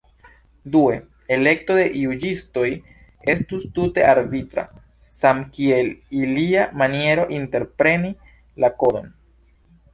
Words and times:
Due, 0.75 0.93
elekto 1.35 1.75
de 1.79 1.83
juĝistoj 2.03 2.69
estus 3.35 3.67
tute 3.77 4.07
arbitra, 4.15 4.65
samkiel 5.21 5.93
ilia 6.23 6.67
maniero 6.83 7.31
interpreti 7.41 8.15
la 8.65 8.77
kodon. 8.83 9.11